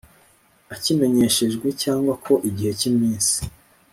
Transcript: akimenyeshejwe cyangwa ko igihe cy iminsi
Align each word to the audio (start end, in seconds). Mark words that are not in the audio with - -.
akimenyeshejwe 0.73 1.67
cyangwa 1.81 2.13
ko 2.25 2.33
igihe 2.49 2.71
cy 2.79 2.85
iminsi 2.91 3.37